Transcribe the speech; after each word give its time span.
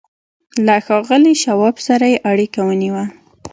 له 0.65 0.75
ښاغلي 0.85 1.33
شواب 1.43 1.75
سره 1.87 2.05
یې 2.13 2.17
اړیکه 2.31 2.59
ونیوه 2.63 3.05